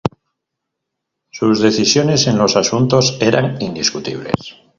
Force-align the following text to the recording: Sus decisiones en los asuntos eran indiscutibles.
Sus 1.29 1.59
decisiones 1.59 2.25
en 2.25 2.39
los 2.39 2.55
asuntos 2.55 3.19
eran 3.21 3.61
indiscutibles. 3.61 4.55